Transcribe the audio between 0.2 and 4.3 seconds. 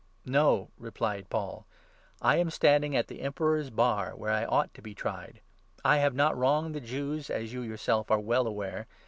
"No," replied Paul," I am standing at the Emperor's Bar, 10